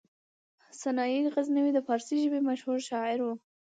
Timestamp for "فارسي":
1.87-2.15